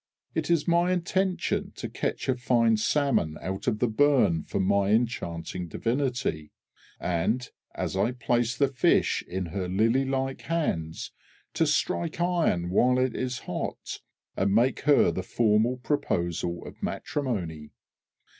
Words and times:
it 0.33 0.49
is 0.49 0.67
my 0.67 0.91
intention 0.91 1.71
to 1.75 1.87
catch 1.87 2.27
a 2.27 2.33
fine 2.33 2.75
salmon 2.75 3.37
out 3.39 3.67
of 3.67 3.77
the 3.77 3.87
burn 3.87 4.41
for 4.43 4.59
my 4.59 4.89
enchanting 4.89 5.67
divinity, 5.67 6.51
and, 6.99 7.51
as 7.75 7.95
I 7.95 8.11
place 8.11 8.57
the 8.57 8.67
fish 8.69 9.23
in 9.27 9.45
her 9.53 9.67
lily 9.69 10.03
like 10.05 10.41
hands, 10.41 11.11
to 11.53 11.67
strike 11.67 12.19
iron 12.19 12.71
while 12.71 12.97
it 12.97 13.15
is 13.15 13.37
hot 13.45 13.99
and 14.35 14.55
make 14.55 14.79
her 14.89 15.11
the 15.11 15.21
formal 15.21 15.77
proposal 15.77 16.65
of 16.65 16.81
matrimony. 16.81 17.69